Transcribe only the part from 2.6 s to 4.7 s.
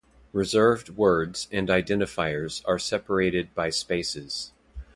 are separated by spaces.